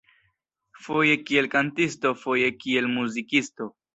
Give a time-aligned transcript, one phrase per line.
[0.85, 3.71] Foje kiel kantisto foje kiel muzikisto.